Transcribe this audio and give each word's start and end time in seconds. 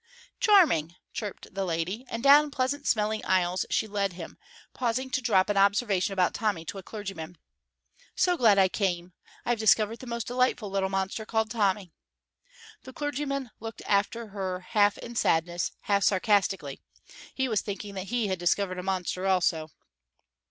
"Charming!" 0.39 0.95
chirped 1.13 1.53
the 1.53 1.63
lady, 1.63 2.05
and 2.09 2.23
down 2.23 2.49
pleasant 2.49 2.87
smelling 2.87 3.23
aisles 3.23 3.67
she 3.69 3.85
led 3.85 4.13
him, 4.13 4.35
pausing 4.73 5.11
to 5.11 5.21
drop 5.21 5.47
an 5.47 5.57
observation 5.57 6.11
about 6.11 6.33
Tommy 6.33 6.65
to 6.65 6.79
a 6.79 6.81
clergyman: 6.81 7.37
"So 8.15 8.35
glad 8.35 8.57
I 8.57 8.67
came; 8.67 9.13
I 9.45 9.51
have 9.51 9.59
discovered 9.59 9.99
the 9.99 10.07
most 10.07 10.25
delightful 10.25 10.71
little 10.71 10.89
monster 10.89 11.23
called 11.23 11.51
Tommy." 11.51 11.91
The 12.81 12.93
clergyman 12.93 13.51
looked 13.59 13.83
after 13.85 14.29
her 14.29 14.61
half 14.61 14.97
in 14.97 15.15
sadness, 15.15 15.71
half 15.81 16.03
sarcastically; 16.03 16.81
he 17.35 17.47
was 17.47 17.61
thinking 17.61 17.93
that 17.93 18.07
he 18.07 18.25
had 18.25 18.39
discovered 18.39 18.79
a 18.79 18.81
monster 18.81 19.27
also. 19.27 19.69